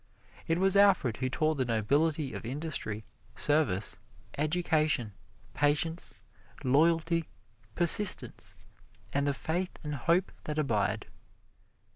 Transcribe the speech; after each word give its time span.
It 0.47 0.57
was 0.57 0.75
Alfred 0.75 1.17
who 1.17 1.29
taught 1.29 1.57
the 1.57 1.63
nobility 1.65 2.33
of 2.33 2.43
industry, 2.43 3.05
service, 3.35 3.99
education, 4.35 5.13
patience, 5.53 6.15
loyalty, 6.63 7.29
persistence, 7.75 8.65
and 9.13 9.27
the 9.27 9.33
faith 9.35 9.77
and 9.83 9.93
hope 9.93 10.31
that 10.45 10.57
abide. 10.57 11.05